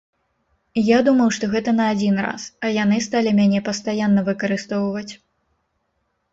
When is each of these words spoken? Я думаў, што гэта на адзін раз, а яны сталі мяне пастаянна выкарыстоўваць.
Я 0.87 1.01
думаў, 1.07 1.29
што 1.37 1.49
гэта 1.51 1.73
на 1.81 1.85
адзін 1.97 2.15
раз, 2.27 2.41
а 2.67 2.73
яны 2.81 2.97
сталі 3.09 3.37
мяне 3.43 3.63
пастаянна 3.69 4.27
выкарыстоўваць. 4.33 5.09